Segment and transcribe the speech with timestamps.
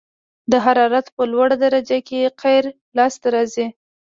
[0.51, 2.63] د حرارت په لوړه درجه کې قیر
[2.97, 3.67] لاسته راځي